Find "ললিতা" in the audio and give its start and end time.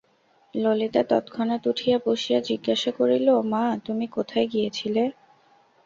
0.53-1.01